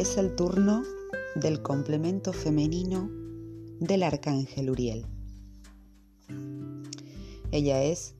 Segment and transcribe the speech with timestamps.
[0.00, 0.82] es el turno
[1.34, 3.10] del complemento femenino
[3.80, 5.04] del arcángel Uriel.
[7.52, 8.14] Ella es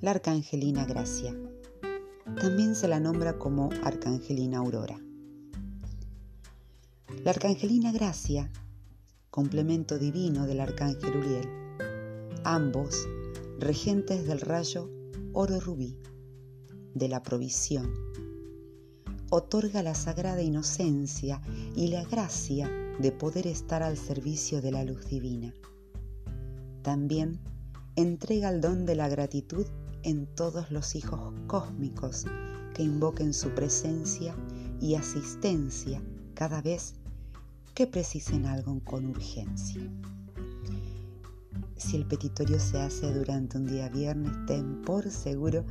[0.00, 1.36] la arcangelina Gracia.
[2.40, 4.98] También se la nombra como arcangelina Aurora.
[7.22, 8.50] La arcangelina Gracia,
[9.30, 11.48] complemento divino del arcángel Uriel,
[12.44, 13.06] ambos
[13.58, 14.88] regentes del rayo
[15.34, 15.98] oro rubí,
[16.94, 17.92] de la provisión,
[19.30, 21.40] otorga la sagrada inocencia
[21.74, 25.54] y la gracia de poder estar al servicio de la luz divina.
[26.82, 27.38] También
[27.96, 29.66] entrega el don de la gratitud
[30.02, 32.26] en todos los hijos cósmicos
[32.74, 34.34] que invoquen su presencia
[34.80, 36.02] y asistencia
[36.34, 36.94] cada vez
[37.74, 39.80] que precisen algo con urgencia.
[41.76, 45.64] Si el petitorio se hace durante un día viernes, ten por seguro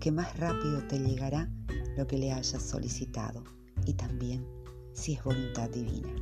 [0.00, 1.48] que más rápido te llegará
[1.96, 3.42] lo que le hayas solicitado
[3.86, 4.46] y también
[4.92, 6.14] si es voluntad divina.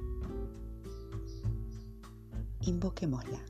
[2.62, 3.40] Invoquémosla.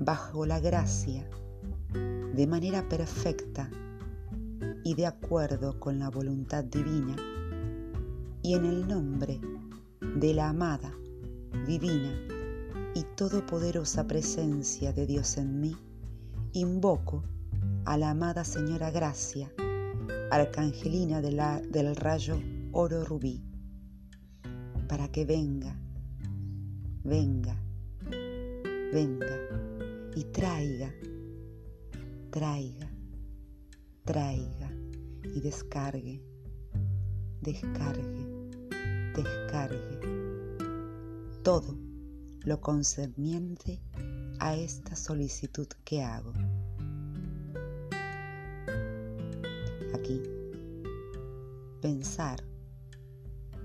[0.00, 1.28] Bajo la gracia,
[2.34, 3.70] de manera perfecta
[4.84, 7.16] y de acuerdo con la voluntad divina,
[8.42, 9.40] y en el nombre
[10.00, 10.94] de la amada,
[11.66, 12.14] divina
[12.94, 15.76] y todopoderosa presencia de Dios en mí,
[16.52, 17.24] invoco
[17.88, 19.50] a la amada Señora Gracia,
[20.30, 22.38] arcangelina del rayo
[22.72, 23.42] oro rubí,
[24.86, 25.74] para que venga,
[27.02, 27.56] venga,
[28.92, 29.38] venga
[30.14, 30.92] y traiga,
[32.30, 32.90] traiga,
[34.04, 34.70] traiga
[35.34, 36.22] y descargue,
[37.40, 38.28] descargue
[39.14, 39.98] descargue
[41.42, 41.74] todo
[42.44, 43.80] lo concerniente
[44.40, 46.34] a esta solicitud que hago.
[51.80, 52.44] Pensar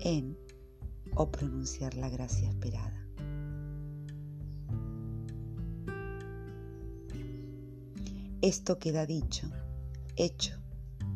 [0.00, 0.36] en
[1.14, 3.04] o pronunciar la gracia esperada.
[8.40, 9.50] Esto queda dicho,
[10.16, 10.54] hecho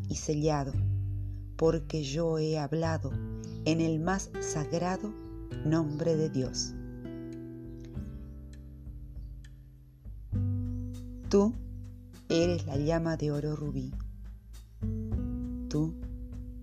[0.09, 0.73] y sellado,
[1.57, 3.13] porque yo he hablado
[3.67, 5.13] en el más sagrado
[5.65, 6.75] nombre de Dios.
[11.29, 11.53] Tú
[12.31, 13.93] eres la llama de oro rubí.
[15.69, 15.95] Tú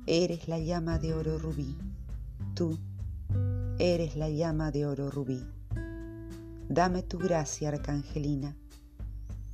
[0.08, 1.76] eres la llama de oro rubí.
[2.54, 2.78] Tú
[3.80, 5.44] eres la llama de oro rubí.
[6.70, 8.56] Dame tu gracia, Arcangelina.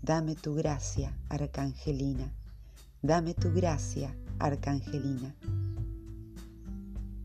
[0.01, 2.31] Dame tu gracia, Arcangelina.
[3.01, 5.35] Dame tu gracia, Arcangelina.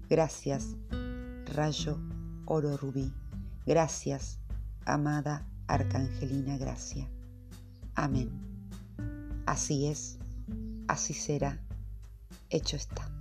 [0.08, 0.76] Gracias,
[1.54, 1.98] rayo
[2.47, 3.12] oro rubí.
[3.66, 4.38] Gracias,
[4.84, 7.08] amada Arcangelina Gracia.
[7.94, 8.31] Amén.
[9.47, 10.19] Así es,
[10.87, 11.58] así será,
[12.50, 13.16] hecho está.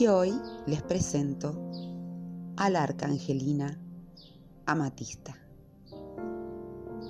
[0.00, 0.32] Y hoy
[0.66, 1.52] les presento
[2.56, 3.78] a la Arcangelina
[4.64, 5.36] Amatista.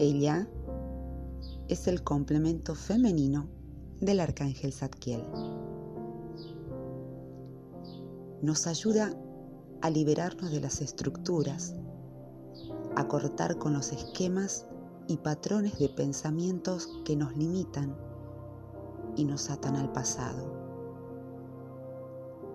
[0.00, 0.48] Ella
[1.68, 3.46] es el complemento femenino
[4.00, 5.22] del arcángel Zadkiel.
[8.42, 9.14] Nos ayuda
[9.82, 11.76] a liberarnos de las estructuras,
[12.96, 14.66] a cortar con los esquemas
[15.06, 17.96] y patrones de pensamientos que nos limitan
[19.14, 20.59] y nos atan al pasado.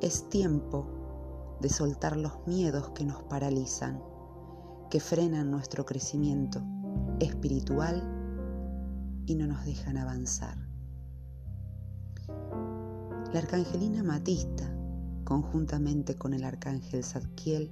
[0.01, 4.01] Es tiempo de soltar los miedos que nos paralizan,
[4.89, 6.61] que frenan nuestro crecimiento
[7.19, 8.03] espiritual
[9.25, 10.57] y no nos dejan avanzar.
[12.28, 14.69] La arcangelina Matista,
[15.23, 17.72] conjuntamente con el arcángel Zadkiel,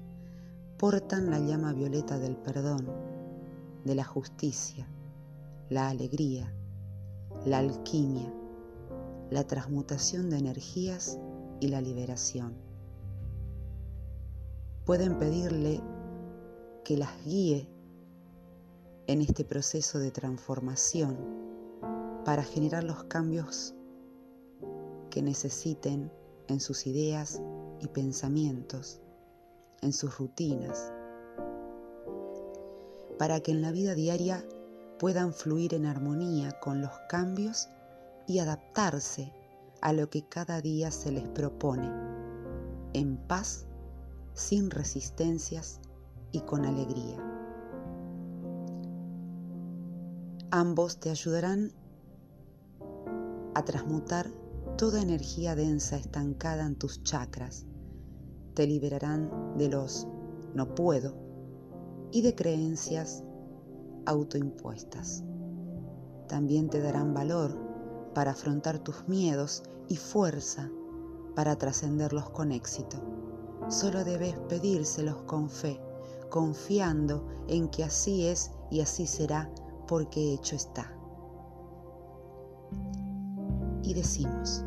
[0.78, 2.90] portan la llama violeta del perdón,
[3.84, 4.88] de la justicia,
[5.70, 6.54] la alegría,
[7.46, 8.34] la alquimia,
[9.30, 11.20] la transmutación de energías
[11.64, 12.54] y la liberación.
[14.86, 15.82] Pueden pedirle
[16.84, 17.70] que las guíe
[19.08, 21.18] en este proceso de transformación
[22.26, 23.74] para generar los cambios
[25.10, 26.12] que necesiten
[26.50, 27.42] en sus ideas
[27.80, 29.00] y pensamientos,
[29.82, 30.92] en sus rutinas,
[33.18, 34.46] para que en la vida diaria
[35.00, 37.70] puedan fluir en armonía con los cambios
[38.28, 39.32] y adaptarse
[39.84, 41.92] a lo que cada día se les propone,
[42.94, 43.68] en paz,
[44.34, 45.82] sin resistencias
[46.32, 47.18] y con alegría.
[50.52, 51.74] Ambos te ayudarán
[53.56, 54.32] a transmutar
[54.78, 57.66] toda energía densa estancada en tus chakras.
[58.54, 60.08] Te liberarán de los
[60.56, 61.14] no puedo
[62.14, 63.26] y de creencias
[64.06, 65.26] autoimpuestas.
[66.30, 67.73] También te darán valor
[68.14, 70.70] para afrontar tus miedos y fuerza
[71.36, 72.98] para trascenderlos con éxito.
[73.70, 75.80] Solo debes pedírselos con fe,
[76.30, 79.50] confiando en que así es y así será
[79.88, 80.94] porque hecho está.
[83.84, 84.64] Y decimos,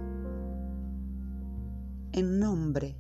[2.13, 2.97] en nombre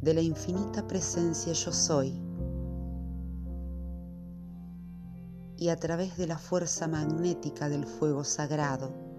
[0.00, 2.20] de la infinita presencia yo soy,
[5.56, 9.11] y a través de la fuerza magnética del fuego sagrado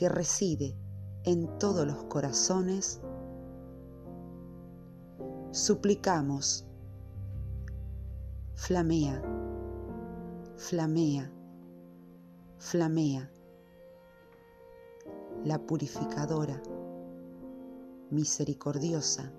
[0.00, 0.74] que reside
[1.24, 3.02] en todos los corazones,
[5.50, 6.64] suplicamos,
[8.54, 9.22] flamea,
[10.56, 11.30] flamea,
[12.56, 13.30] flamea,
[15.44, 16.62] la purificadora,
[18.08, 19.30] misericordiosa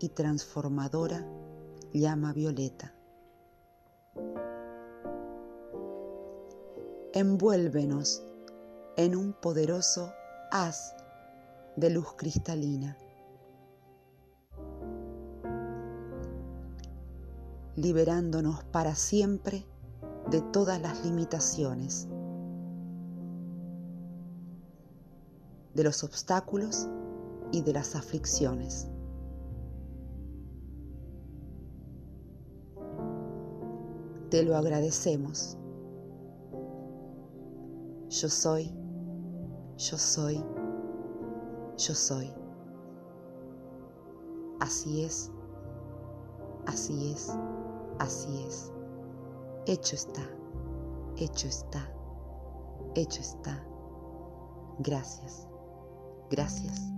[0.00, 1.24] y transformadora
[1.92, 2.92] llama violeta.
[7.12, 8.24] Envuélvenos
[8.96, 10.12] en un poderoso
[10.50, 10.94] haz
[11.76, 12.96] de luz cristalina.
[17.76, 19.66] liberándonos para siempre
[20.30, 22.08] de todas las limitaciones,
[25.74, 26.88] de los obstáculos
[27.52, 28.88] y de las aflicciones.
[34.30, 35.56] Te lo agradecemos.
[38.08, 38.72] Yo soy
[39.76, 40.42] yo soy,
[41.76, 42.32] yo soy.
[44.60, 45.30] Así es,
[46.66, 47.32] así es,
[47.98, 48.72] así es.
[49.66, 50.22] Hecho está,
[51.16, 51.92] hecho está,
[52.94, 53.66] hecho está.
[54.78, 55.46] Gracias,
[56.30, 56.90] gracias,